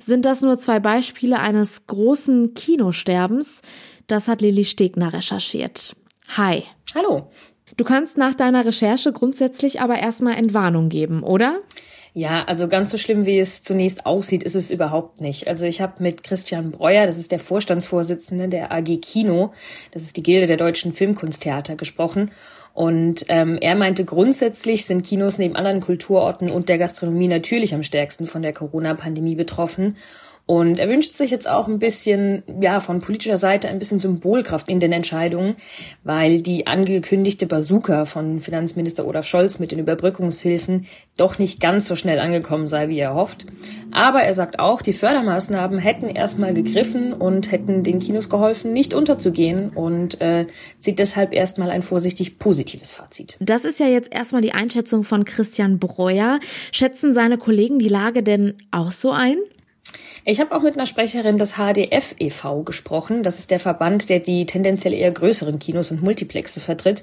Sind 0.00 0.24
das 0.24 0.40
nur 0.40 0.58
zwei 0.58 0.80
Beispiele 0.80 1.38
eines 1.38 1.86
großen 1.86 2.54
Kinosterbens? 2.54 3.60
Das 4.10 4.26
hat 4.26 4.40
Lilly 4.40 4.64
Stegner 4.64 5.12
recherchiert. 5.12 5.94
Hi. 6.36 6.64
Hallo. 6.96 7.28
Du 7.76 7.84
kannst 7.84 8.18
nach 8.18 8.34
deiner 8.34 8.66
Recherche 8.66 9.12
grundsätzlich 9.12 9.80
aber 9.80 10.00
erstmal 10.00 10.34
Entwarnung 10.34 10.88
geben, 10.88 11.22
oder? 11.22 11.60
Ja, 12.12 12.42
also 12.46 12.66
ganz 12.66 12.90
so 12.90 12.98
schlimm, 12.98 13.24
wie 13.24 13.38
es 13.38 13.62
zunächst 13.62 14.06
aussieht, 14.06 14.42
ist 14.42 14.56
es 14.56 14.72
überhaupt 14.72 15.20
nicht. 15.20 15.46
Also 15.46 15.64
ich 15.64 15.80
habe 15.80 16.02
mit 16.02 16.24
Christian 16.24 16.72
Breuer, 16.72 17.06
das 17.06 17.18
ist 17.18 17.30
der 17.30 17.38
Vorstandsvorsitzende 17.38 18.48
der 18.48 18.72
AG 18.72 19.00
Kino, 19.00 19.52
das 19.92 20.02
ist 20.02 20.16
die 20.16 20.24
Gilde 20.24 20.48
der 20.48 20.56
deutschen 20.56 20.90
Filmkunsttheater, 20.90 21.76
gesprochen. 21.76 22.32
Und 22.74 23.26
ähm, 23.28 23.58
er 23.60 23.76
meinte, 23.76 24.04
grundsätzlich 24.04 24.86
sind 24.86 25.06
Kinos 25.06 25.38
neben 25.38 25.54
anderen 25.54 25.80
Kulturorten 25.80 26.50
und 26.50 26.68
der 26.68 26.78
Gastronomie 26.78 27.28
natürlich 27.28 27.74
am 27.74 27.84
stärksten 27.84 28.26
von 28.26 28.42
der 28.42 28.54
Corona-Pandemie 28.54 29.36
betroffen. 29.36 29.96
Und 30.50 30.80
er 30.80 30.88
wünscht 30.88 31.12
sich 31.12 31.30
jetzt 31.30 31.48
auch 31.48 31.68
ein 31.68 31.78
bisschen, 31.78 32.42
ja, 32.60 32.80
von 32.80 32.98
politischer 32.98 33.38
Seite 33.38 33.68
ein 33.68 33.78
bisschen 33.78 34.00
Symbolkraft 34.00 34.68
in 34.68 34.80
den 34.80 34.90
Entscheidungen, 34.90 35.54
weil 36.02 36.42
die 36.42 36.66
angekündigte 36.66 37.46
Bazooka 37.46 38.04
von 38.04 38.40
Finanzminister 38.40 39.06
Olaf 39.06 39.26
Scholz 39.26 39.60
mit 39.60 39.70
den 39.70 39.78
Überbrückungshilfen 39.78 40.86
doch 41.16 41.38
nicht 41.38 41.60
ganz 41.60 41.86
so 41.86 41.94
schnell 41.94 42.18
angekommen 42.18 42.66
sei, 42.66 42.88
wie 42.88 42.98
er 42.98 43.14
hofft. 43.14 43.46
Aber 43.92 44.22
er 44.22 44.34
sagt 44.34 44.58
auch, 44.58 44.82
die 44.82 44.92
Fördermaßnahmen 44.92 45.78
hätten 45.78 46.08
erstmal 46.08 46.52
gegriffen 46.52 47.12
und 47.12 47.52
hätten 47.52 47.84
den 47.84 48.00
Kinos 48.00 48.28
geholfen, 48.28 48.72
nicht 48.72 48.92
unterzugehen 48.92 49.68
und 49.68 50.20
äh, 50.20 50.48
zieht 50.80 50.98
deshalb 50.98 51.32
erstmal 51.32 51.70
ein 51.70 51.82
vorsichtig 51.82 52.40
positives 52.40 52.90
Fazit. 52.90 53.36
Das 53.38 53.64
ist 53.64 53.78
ja 53.78 53.86
jetzt 53.86 54.12
erstmal 54.12 54.42
die 54.42 54.50
Einschätzung 54.50 55.04
von 55.04 55.24
Christian 55.24 55.78
Breuer. 55.78 56.40
Schätzen 56.72 57.12
seine 57.12 57.38
Kollegen 57.38 57.78
die 57.78 57.86
Lage 57.86 58.24
denn 58.24 58.54
auch 58.72 58.90
so 58.90 59.12
ein? 59.12 59.36
Ich 60.24 60.40
habe 60.40 60.54
auch 60.54 60.62
mit 60.62 60.74
einer 60.74 60.86
Sprecherin 60.86 61.36
des 61.36 61.54
HDF 61.54 62.14
e.V. 62.18 62.62
gesprochen. 62.62 63.22
Das 63.22 63.38
ist 63.38 63.50
der 63.50 63.60
Verband, 63.60 64.08
der 64.08 64.20
die 64.20 64.46
tendenziell 64.46 64.94
eher 64.94 65.10
größeren 65.10 65.58
Kinos 65.58 65.90
und 65.90 66.02
Multiplexe 66.02 66.60
vertritt. 66.60 67.02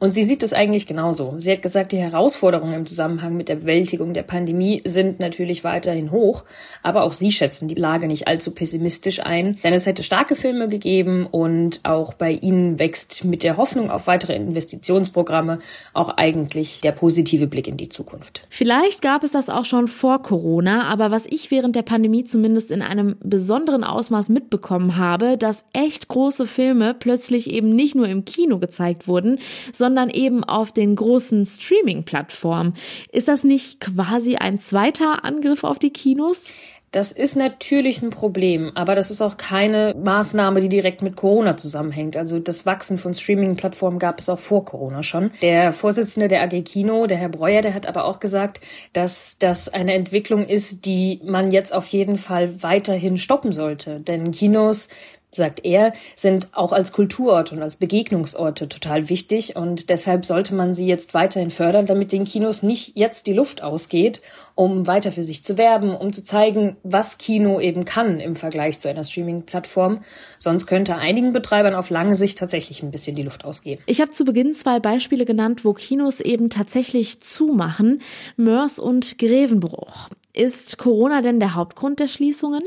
Und 0.00 0.14
sie 0.14 0.22
sieht 0.22 0.44
es 0.44 0.52
eigentlich 0.52 0.86
genauso. 0.86 1.34
Sie 1.38 1.50
hat 1.50 1.62
gesagt, 1.62 1.90
die 1.90 1.98
Herausforderungen 1.98 2.74
im 2.74 2.86
Zusammenhang 2.86 3.36
mit 3.36 3.48
der 3.48 3.56
Bewältigung 3.56 4.14
der 4.14 4.22
Pandemie 4.22 4.80
sind 4.84 5.18
natürlich 5.18 5.64
weiterhin 5.64 6.12
hoch, 6.12 6.44
aber 6.84 7.02
auch 7.02 7.12
sie 7.12 7.32
schätzen 7.32 7.66
die 7.66 7.74
Lage 7.74 8.06
nicht 8.06 8.28
allzu 8.28 8.52
pessimistisch 8.52 9.20
ein, 9.24 9.58
denn 9.64 9.74
es 9.74 9.86
hätte 9.86 10.04
starke 10.04 10.36
Filme 10.36 10.68
gegeben 10.68 11.26
und 11.26 11.80
auch 11.82 12.14
bei 12.14 12.30
ihnen 12.30 12.78
wächst 12.78 13.24
mit 13.24 13.42
der 13.42 13.56
Hoffnung 13.56 13.90
auf 13.90 14.06
weitere 14.06 14.36
Investitionsprogramme 14.36 15.58
auch 15.94 16.10
eigentlich 16.10 16.80
der 16.80 16.92
positive 16.92 17.48
Blick 17.48 17.66
in 17.66 17.76
die 17.76 17.88
Zukunft. 17.88 18.46
Vielleicht 18.50 19.02
gab 19.02 19.24
es 19.24 19.32
das 19.32 19.48
auch 19.48 19.64
schon 19.64 19.88
vor 19.88 20.22
Corona, 20.22 20.84
aber 20.84 21.10
was 21.10 21.26
ich 21.26 21.50
während 21.50 21.74
der 21.74 21.82
Pandemie 21.82 22.22
zumindest 22.22 22.70
in 22.70 22.82
einem 22.82 23.16
besonderen 23.20 23.82
Ausmaß 23.82 24.28
mitbekommen 24.28 24.96
habe, 24.96 25.36
dass 25.36 25.64
echt 25.72 26.06
große 26.06 26.46
Filme 26.46 26.94
plötzlich 26.94 27.50
eben 27.50 27.70
nicht 27.70 27.96
nur 27.96 28.06
im 28.06 28.24
Kino 28.24 28.58
gezeigt 28.58 29.08
wurden, 29.08 29.40
sondern 29.88 30.10
eben 30.10 30.44
auf 30.44 30.70
den 30.70 30.96
großen 30.96 31.46
Streaming-Plattformen. 31.46 32.74
Ist 33.10 33.26
das 33.26 33.42
nicht 33.42 33.80
quasi 33.80 34.36
ein 34.36 34.60
zweiter 34.60 35.24
Angriff 35.24 35.64
auf 35.64 35.78
die 35.78 35.88
Kinos? 35.88 36.48
Das 36.90 37.12
ist 37.12 37.36
natürlich 37.36 38.02
ein 38.02 38.10
Problem, 38.10 38.70
aber 38.74 38.94
das 38.94 39.10
ist 39.10 39.20
auch 39.20 39.36
keine 39.36 39.94
Maßnahme, 40.02 40.60
die 40.60 40.70
direkt 40.70 41.02
mit 41.02 41.16
Corona 41.16 41.56
zusammenhängt. 41.56 42.16
Also 42.16 42.38
das 42.38 42.64
Wachsen 42.64 42.96
von 42.96 43.12
Streaming-Plattformen 43.12 43.98
gab 43.98 44.18
es 44.18 44.28
auch 44.28 44.38
vor 44.38 44.64
Corona 44.64 45.02
schon. 45.02 45.30
Der 45.42 45.72
Vorsitzende 45.72 46.28
der 46.28 46.42
AG 46.42 46.62
Kino, 46.64 47.06
der 47.06 47.18
Herr 47.18 47.28
Breuer, 47.28 47.60
der 47.60 47.74
hat 47.74 47.86
aber 47.86 48.04
auch 48.04 48.20
gesagt, 48.20 48.60
dass 48.94 49.36
das 49.38 49.68
eine 49.68 49.94
Entwicklung 49.94 50.46
ist, 50.46 50.86
die 50.86 51.20
man 51.24 51.50
jetzt 51.50 51.74
auf 51.74 51.86
jeden 51.88 52.16
Fall 52.16 52.62
weiterhin 52.62 53.18
stoppen 53.18 53.52
sollte. 53.52 54.00
Denn 54.00 54.30
Kinos 54.32 54.88
sagt 55.30 55.64
er, 55.64 55.92
sind 56.14 56.48
auch 56.52 56.72
als 56.72 56.92
Kulturort 56.92 57.52
und 57.52 57.62
als 57.62 57.76
Begegnungsorte 57.76 58.68
total 58.68 59.08
wichtig 59.08 59.56
und 59.56 59.90
deshalb 59.90 60.24
sollte 60.24 60.54
man 60.54 60.74
sie 60.74 60.86
jetzt 60.86 61.14
weiterhin 61.14 61.50
fördern, 61.50 61.86
damit 61.86 62.12
den 62.12 62.24
Kinos 62.24 62.62
nicht 62.62 62.96
jetzt 62.96 63.26
die 63.26 63.34
Luft 63.34 63.62
ausgeht, 63.62 64.22
um 64.54 64.86
weiter 64.86 65.12
für 65.12 65.22
sich 65.22 65.44
zu 65.44 65.58
werben, 65.58 65.94
um 65.94 66.12
zu 66.12 66.22
zeigen, 66.22 66.76
was 66.82 67.18
Kino 67.18 67.60
eben 67.60 67.84
kann 67.84 68.18
im 68.20 68.36
Vergleich 68.36 68.78
zu 68.80 68.88
einer 68.88 69.04
Streaming-Plattform. 69.04 70.02
Sonst 70.38 70.66
könnte 70.66 70.96
einigen 70.96 71.32
Betreibern 71.32 71.74
auf 71.74 71.90
lange 71.90 72.14
Sicht 72.14 72.38
tatsächlich 72.38 72.82
ein 72.82 72.90
bisschen 72.90 73.14
die 73.14 73.22
Luft 73.22 73.44
ausgehen. 73.44 73.80
Ich 73.86 74.00
habe 74.00 74.10
zu 74.10 74.24
Beginn 74.24 74.54
zwei 74.54 74.80
Beispiele 74.80 75.24
genannt, 75.24 75.64
wo 75.64 75.74
Kinos 75.74 76.20
eben 76.20 76.50
tatsächlich 76.50 77.20
zumachen. 77.20 78.00
Mörs 78.36 78.78
und 78.78 79.18
Grevenbruch. 79.18 80.08
Ist 80.38 80.78
Corona 80.78 81.20
denn 81.20 81.40
der 81.40 81.54
Hauptgrund 81.54 81.98
der 81.98 82.06
Schließungen? 82.06 82.62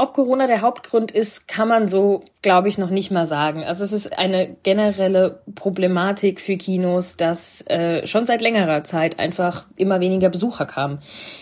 Ob 0.00 0.14
Corona 0.14 0.46
der 0.46 0.62
Hauptgrund 0.62 1.10
ist, 1.10 1.46
kann 1.46 1.68
man 1.68 1.86
so, 1.86 2.24
glaube 2.40 2.68
ich, 2.68 2.78
noch 2.78 2.88
nicht 2.88 3.10
mal 3.10 3.26
sagen. 3.26 3.64
Also 3.64 3.84
es 3.84 3.92
ist 3.92 4.16
eine 4.18 4.56
generelle 4.62 5.42
Problematik 5.54 6.40
für 6.40 6.56
Kinos, 6.56 7.18
dass 7.18 7.60
äh, 7.66 8.06
schon 8.06 8.24
seit 8.24 8.40
längerer 8.40 8.82
Zeit 8.82 9.18
einfach 9.18 9.66
immer 9.76 10.00
weniger 10.00 10.30
Besucher 10.30 10.64
kamen. 10.64 11.00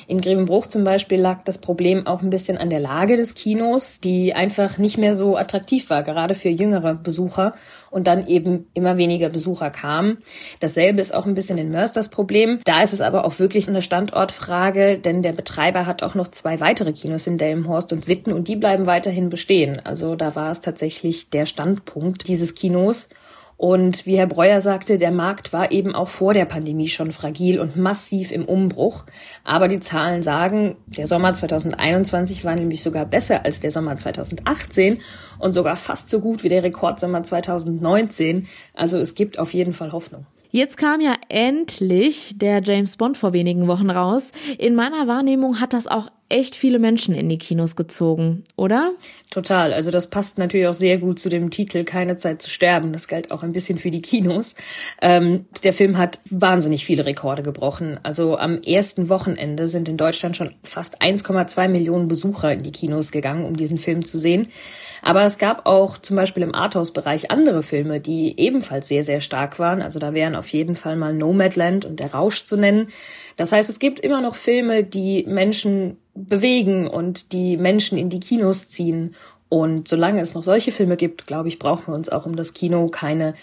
In 0.08 0.20
Grevenbruch 0.20 0.66
zum 0.66 0.82
Beispiel 0.82 1.20
lag 1.20 1.44
das 1.44 1.58
Problem 1.58 2.08
auch 2.08 2.20
ein 2.20 2.30
bisschen 2.30 2.58
an 2.58 2.68
der 2.68 2.80
Lage 2.80 3.16
des 3.16 3.36
Kinos, 3.36 4.00
die 4.00 4.34
einfach 4.34 4.76
nicht 4.76 4.98
mehr 4.98 5.14
so 5.14 5.36
attraktiv 5.36 5.88
war, 5.88 6.02
gerade 6.02 6.34
für 6.34 6.48
jüngere 6.48 6.96
Besucher 6.96 7.54
und 7.90 8.06
dann 8.06 8.26
eben 8.26 8.66
immer 8.74 8.96
weniger 8.96 9.28
Besucher 9.28 9.70
kamen. 9.70 10.18
Dasselbe 10.60 11.00
ist 11.00 11.14
auch 11.14 11.26
ein 11.26 11.34
bisschen 11.34 11.58
in 11.58 11.70
Mörs 11.70 11.92
das 11.92 12.08
Problem. 12.08 12.60
Da 12.64 12.82
ist 12.82 12.92
es 12.92 13.00
aber 13.00 13.24
auch 13.24 13.38
wirklich 13.38 13.68
eine 13.68 13.82
Standortfrage, 13.82 14.98
denn 14.98 15.22
der 15.22 15.32
Betreiber 15.32 15.86
hat 15.86 16.02
auch 16.02 16.14
noch 16.14 16.28
zwei 16.28 16.60
weitere 16.60 16.92
Kinos 16.92 17.26
in 17.26 17.38
Delmenhorst 17.38 17.92
und 17.92 18.08
Witten 18.08 18.32
und 18.32 18.48
die 18.48 18.56
bleiben 18.56 18.86
weiterhin 18.86 19.28
bestehen. 19.28 19.80
Also 19.84 20.16
da 20.16 20.34
war 20.34 20.50
es 20.50 20.60
tatsächlich 20.60 21.30
der 21.30 21.46
Standpunkt 21.46 22.28
dieses 22.28 22.54
Kinos. 22.54 23.08
Und 23.58 24.06
wie 24.06 24.16
Herr 24.16 24.28
Breuer 24.28 24.60
sagte, 24.60 24.98
der 24.98 25.10
Markt 25.10 25.52
war 25.52 25.72
eben 25.72 25.92
auch 25.92 26.06
vor 26.06 26.32
der 26.32 26.44
Pandemie 26.44 26.86
schon 26.86 27.10
fragil 27.10 27.58
und 27.58 27.76
massiv 27.76 28.30
im 28.30 28.44
Umbruch. 28.44 29.04
Aber 29.42 29.66
die 29.66 29.80
Zahlen 29.80 30.22
sagen, 30.22 30.76
der 30.86 31.08
Sommer 31.08 31.34
2021 31.34 32.44
war 32.44 32.54
nämlich 32.54 32.84
sogar 32.84 33.04
besser 33.04 33.44
als 33.44 33.58
der 33.58 33.72
Sommer 33.72 33.96
2018 33.96 35.00
und 35.40 35.54
sogar 35.54 35.74
fast 35.74 36.08
so 36.08 36.20
gut 36.20 36.44
wie 36.44 36.48
der 36.48 36.62
Rekordsommer 36.62 37.24
2019. 37.24 38.46
Also 38.74 38.96
es 38.96 39.16
gibt 39.16 39.40
auf 39.40 39.52
jeden 39.52 39.72
Fall 39.72 39.90
Hoffnung. 39.90 40.24
Jetzt 40.50 40.76
kam 40.76 41.00
ja 41.00 41.14
endlich 41.28 42.38
der 42.38 42.62
James 42.62 42.96
Bond 42.96 43.18
vor 43.18 43.32
wenigen 43.32 43.66
Wochen 43.66 43.90
raus. 43.90 44.30
In 44.56 44.76
meiner 44.76 45.08
Wahrnehmung 45.08 45.60
hat 45.60 45.72
das 45.72 45.88
auch 45.88 46.08
echt 46.30 46.56
viele 46.56 46.78
Menschen 46.78 47.14
in 47.14 47.28
die 47.28 47.38
Kinos 47.38 47.74
gezogen, 47.74 48.44
oder? 48.54 48.92
Total. 49.30 49.72
Also 49.72 49.90
das 49.90 50.08
passt 50.08 50.36
natürlich 50.36 50.66
auch 50.66 50.74
sehr 50.74 50.98
gut 50.98 51.18
zu 51.18 51.30
dem 51.30 51.50
Titel 51.50 51.84
Keine 51.84 52.16
Zeit 52.16 52.42
zu 52.42 52.50
sterben. 52.50 52.92
Das 52.92 53.08
galt 53.08 53.30
auch 53.30 53.42
ein 53.42 53.52
bisschen 53.52 53.78
für 53.78 53.90
die 53.90 54.02
Kinos. 54.02 54.54
Ähm, 55.00 55.46
der 55.64 55.72
Film 55.72 55.96
hat 55.96 56.20
wahnsinnig 56.28 56.84
viele 56.84 57.06
Rekorde 57.06 57.42
gebrochen. 57.42 57.98
Also 58.02 58.36
am 58.36 58.58
ersten 58.58 59.08
Wochenende 59.08 59.68
sind 59.68 59.88
in 59.88 59.96
Deutschland 59.96 60.36
schon 60.36 60.54
fast 60.64 61.00
1,2 61.00 61.68
Millionen 61.68 62.08
Besucher 62.08 62.52
in 62.52 62.62
die 62.62 62.72
Kinos 62.72 63.10
gegangen, 63.10 63.46
um 63.46 63.56
diesen 63.56 63.78
Film 63.78 64.04
zu 64.04 64.18
sehen. 64.18 64.48
Aber 65.00 65.24
es 65.24 65.38
gab 65.38 65.66
auch 65.66 65.96
zum 65.96 66.16
Beispiel 66.16 66.42
im 66.42 66.54
Arthouse-Bereich 66.54 67.30
andere 67.30 67.62
Filme, 67.62 68.00
die 68.00 68.38
ebenfalls 68.38 68.88
sehr, 68.88 69.04
sehr 69.04 69.22
stark 69.22 69.58
waren. 69.58 69.80
Also 69.80 69.98
da 69.98 70.12
wären 70.12 70.36
auf 70.36 70.48
jeden 70.48 70.74
Fall 70.74 70.96
mal 70.96 71.14
Nomadland 71.14 71.84
und 71.86 72.00
Der 72.00 72.12
Rausch 72.12 72.44
zu 72.44 72.56
nennen. 72.56 72.88
Das 73.36 73.52
heißt, 73.52 73.70
es 73.70 73.78
gibt 73.78 74.00
immer 74.00 74.20
noch 74.20 74.34
Filme, 74.34 74.84
die 74.84 75.24
Menschen 75.26 75.96
bewegen 76.24 76.86
und 76.86 77.32
die 77.32 77.56
Menschen 77.56 77.98
in 77.98 78.10
die 78.10 78.20
Kinos 78.20 78.68
ziehen. 78.68 79.14
Und 79.48 79.88
solange 79.88 80.20
es 80.20 80.34
noch 80.34 80.44
solche 80.44 80.72
Filme 80.72 80.96
gibt, 80.96 81.26
glaube 81.26 81.48
ich, 81.48 81.58
brauchen 81.58 81.88
wir 81.88 81.94
uns 81.94 82.10
auch 82.10 82.26
um 82.26 82.36
das 82.36 82.52
Kino 82.52 82.88
keine 82.88 83.34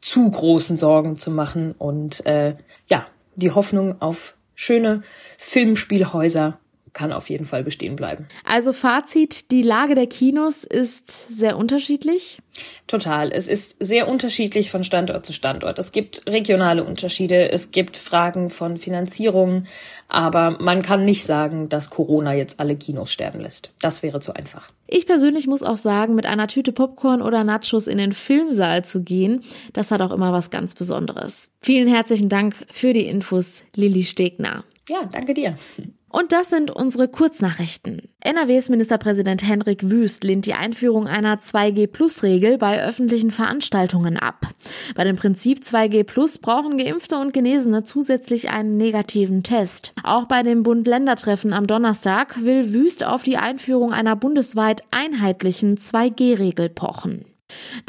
zu 0.00 0.30
großen 0.30 0.76
Sorgen 0.76 1.18
zu 1.18 1.30
machen 1.30 1.74
und 1.76 2.24
äh, 2.26 2.54
ja, 2.86 3.06
die 3.34 3.50
Hoffnung 3.50 4.00
auf 4.00 4.36
schöne 4.54 5.02
Filmspielhäuser 5.36 6.58
kann 6.92 7.12
auf 7.12 7.30
jeden 7.30 7.46
Fall 7.46 7.64
bestehen 7.64 7.96
bleiben. 7.96 8.26
Also 8.44 8.72
Fazit, 8.72 9.50
die 9.50 9.62
Lage 9.62 9.94
der 9.94 10.06
Kinos 10.06 10.64
ist 10.64 11.10
sehr 11.10 11.56
unterschiedlich. 11.56 12.38
Total. 12.86 13.30
Es 13.32 13.48
ist 13.48 13.76
sehr 13.80 14.08
unterschiedlich 14.08 14.70
von 14.70 14.84
Standort 14.84 15.24
zu 15.24 15.32
Standort. 15.32 15.78
Es 15.78 15.92
gibt 15.92 16.22
regionale 16.28 16.84
Unterschiede, 16.84 17.52
es 17.52 17.70
gibt 17.70 17.96
Fragen 17.96 18.50
von 18.50 18.76
Finanzierung, 18.76 19.64
aber 20.08 20.56
man 20.60 20.82
kann 20.82 21.04
nicht 21.04 21.24
sagen, 21.24 21.68
dass 21.68 21.90
Corona 21.90 22.34
jetzt 22.34 22.60
alle 22.60 22.76
Kinos 22.76 23.12
sterben 23.12 23.40
lässt. 23.40 23.70
Das 23.80 24.02
wäre 24.02 24.20
zu 24.20 24.34
einfach. 24.34 24.70
Ich 24.86 25.06
persönlich 25.06 25.46
muss 25.46 25.62
auch 25.62 25.76
sagen, 25.76 26.14
mit 26.14 26.26
einer 26.26 26.48
Tüte 26.48 26.72
Popcorn 26.72 27.22
oder 27.22 27.44
Nachos 27.44 27.86
in 27.86 27.98
den 27.98 28.12
Filmsaal 28.12 28.84
zu 28.84 29.02
gehen, 29.02 29.40
das 29.72 29.90
hat 29.90 30.00
auch 30.00 30.12
immer 30.12 30.32
was 30.32 30.50
ganz 30.50 30.74
Besonderes. 30.74 31.50
Vielen 31.60 31.88
herzlichen 31.88 32.28
Dank 32.28 32.54
für 32.70 32.92
die 32.92 33.06
Infos, 33.06 33.64
Lilly 33.76 34.04
Stegner. 34.04 34.64
Ja, 34.88 35.04
danke 35.12 35.34
dir. 35.34 35.54
Und 36.10 36.32
das 36.32 36.48
sind 36.48 36.70
unsere 36.70 37.06
Kurznachrichten. 37.08 38.08
NRWs 38.20 38.70
Ministerpräsident 38.70 39.46
Henrik 39.46 39.90
Wüst 39.90 40.24
lehnt 40.24 40.46
die 40.46 40.54
Einführung 40.54 41.06
einer 41.06 41.38
2G-Plus-Regel 41.38 42.56
bei 42.56 42.82
öffentlichen 42.82 43.30
Veranstaltungen 43.30 44.16
ab. 44.16 44.46
Bei 44.94 45.04
dem 45.04 45.16
Prinzip 45.16 45.60
2G-Plus 45.60 46.38
brauchen 46.38 46.78
Geimpfte 46.78 47.18
und 47.18 47.34
Genesene 47.34 47.84
zusätzlich 47.84 48.48
einen 48.48 48.78
negativen 48.78 49.42
Test. 49.42 49.92
Auch 50.02 50.24
bei 50.24 50.42
dem 50.42 50.62
Bund-Länder-Treffen 50.62 51.52
am 51.52 51.66
Donnerstag 51.66 52.42
will 52.42 52.72
Wüst 52.72 53.04
auf 53.04 53.22
die 53.22 53.36
Einführung 53.36 53.92
einer 53.92 54.16
bundesweit 54.16 54.82
einheitlichen 54.90 55.76
2G-Regel 55.76 56.70
pochen. 56.70 57.26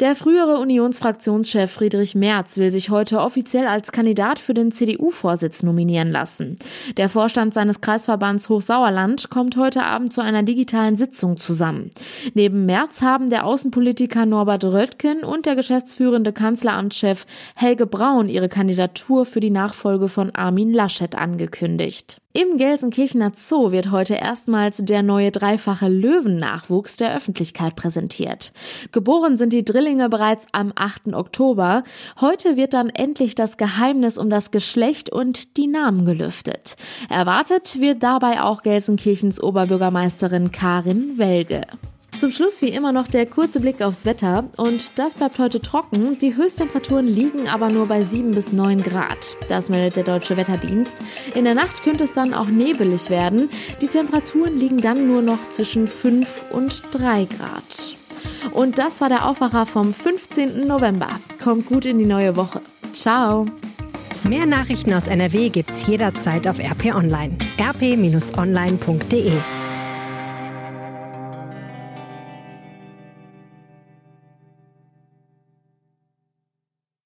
Der 0.00 0.16
frühere 0.16 0.58
Unionsfraktionschef 0.58 1.70
Friedrich 1.70 2.14
Merz 2.14 2.56
will 2.56 2.70
sich 2.70 2.88
heute 2.88 3.18
offiziell 3.20 3.66
als 3.66 3.92
Kandidat 3.92 4.38
für 4.38 4.54
den 4.54 4.72
CDU-Vorsitz 4.72 5.62
nominieren 5.62 6.10
lassen. 6.10 6.56
Der 6.96 7.10
Vorstand 7.10 7.52
seines 7.52 7.82
Kreisverbands 7.82 8.48
Hochsauerland 8.48 9.28
kommt 9.28 9.58
heute 9.58 9.82
Abend 9.82 10.14
zu 10.14 10.22
einer 10.22 10.42
digitalen 10.42 10.96
Sitzung 10.96 11.36
zusammen. 11.36 11.90
Neben 12.32 12.64
Merz 12.64 13.02
haben 13.02 13.28
der 13.28 13.44
Außenpolitiker 13.44 14.24
Norbert 14.24 14.64
Röttgen 14.64 15.22
und 15.22 15.44
der 15.44 15.54
geschäftsführende 15.56 16.32
Kanzleramtschef 16.32 17.26
Helge 17.54 17.86
Braun 17.86 18.28
ihre 18.28 18.48
Kandidatur 18.48 19.26
für 19.26 19.40
die 19.40 19.50
Nachfolge 19.50 20.08
von 20.08 20.30
Armin 20.34 20.72
Laschet 20.72 21.14
angekündigt. 21.14 22.22
Im 22.32 22.58
Gelsenkirchener 22.58 23.32
Zoo 23.34 23.72
wird 23.72 23.90
heute 23.90 24.14
erstmals 24.14 24.76
der 24.76 25.02
neue 25.02 25.32
dreifache 25.32 25.88
Löwennachwuchs 25.88 26.96
der 26.96 27.12
Öffentlichkeit 27.12 27.74
präsentiert. 27.74 28.52
Geboren 28.92 29.36
sind 29.36 29.52
die 29.52 29.64
Drillinge 29.64 30.08
bereits 30.08 30.46
am 30.52 30.72
8. 30.76 31.12
Oktober. 31.12 31.82
Heute 32.20 32.56
wird 32.56 32.72
dann 32.72 32.88
endlich 32.88 33.34
das 33.34 33.56
Geheimnis 33.56 34.16
um 34.16 34.30
das 34.30 34.52
Geschlecht 34.52 35.10
und 35.10 35.56
die 35.56 35.66
Namen 35.66 36.04
gelüftet. 36.04 36.76
Erwartet 37.08 37.80
wird 37.80 38.04
dabei 38.04 38.42
auch 38.42 38.62
Gelsenkirchens 38.62 39.42
Oberbürgermeisterin 39.42 40.52
Karin 40.52 41.18
Welge. 41.18 41.62
Zum 42.18 42.30
Schluss 42.30 42.60
wie 42.60 42.68
immer 42.68 42.92
noch 42.92 43.08
der 43.08 43.24
kurze 43.26 43.60
Blick 43.60 43.80
aufs 43.80 44.04
Wetter 44.04 44.44
und 44.56 44.98
das 44.98 45.14
bleibt 45.14 45.38
heute 45.38 45.60
trocken. 45.60 46.18
Die 46.18 46.36
Höchsttemperaturen 46.36 47.06
liegen 47.06 47.48
aber 47.48 47.70
nur 47.70 47.86
bei 47.88 48.02
7 48.02 48.32
bis 48.32 48.52
9 48.52 48.82
Grad. 48.82 49.36
Das 49.48 49.68
meldet 49.68 49.96
der 49.96 50.04
Deutsche 50.04 50.36
Wetterdienst. 50.36 50.98
In 51.34 51.44
der 51.44 51.54
Nacht 51.54 51.82
könnte 51.82 52.04
es 52.04 52.12
dann 52.12 52.34
auch 52.34 52.48
nebelig 52.48 53.08
werden. 53.10 53.48
Die 53.80 53.86
Temperaturen 53.86 54.56
liegen 54.56 54.80
dann 54.80 55.06
nur 55.06 55.22
noch 55.22 55.48
zwischen 55.50 55.88
5 55.88 56.46
und 56.50 56.82
3 56.90 57.24
Grad. 57.24 57.96
Und 58.52 58.78
das 58.78 59.00
war 59.00 59.08
der 59.08 59.26
Aufwacher 59.26 59.64
vom 59.66 59.94
15. 59.94 60.66
November. 60.66 61.08
Kommt 61.42 61.66
gut 61.66 61.86
in 61.86 61.98
die 61.98 62.06
neue 62.06 62.36
Woche. 62.36 62.60
Ciao. 62.92 63.46
Mehr 64.24 64.46
Nachrichten 64.46 64.92
aus 64.92 65.06
NRW 65.06 65.48
gibt's 65.48 65.86
jederzeit 65.86 66.46
auf 66.46 66.58
RP 66.58 66.94
Online. 66.94 67.38
rp-online.de 67.58 69.32